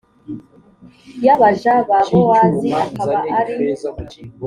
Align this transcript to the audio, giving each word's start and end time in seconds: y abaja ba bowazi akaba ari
y 1.25 1.27
abaja 1.33 1.73
ba 1.89 1.99
bowazi 2.09 2.69
akaba 2.85 3.17
ari 3.39 3.55